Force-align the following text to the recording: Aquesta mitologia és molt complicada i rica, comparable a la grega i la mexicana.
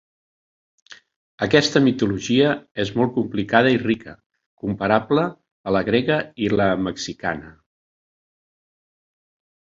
Aquesta 1.47 1.81
mitologia 1.87 2.53
és 2.83 2.91
molt 3.01 3.11
complicada 3.17 3.73
i 3.75 3.79
rica, 3.83 4.15
comparable 4.63 5.25
a 5.71 5.73
la 5.75 5.81
grega 5.91 6.17
i 6.47 6.49
la 6.55 6.67
mexicana. 6.87 7.53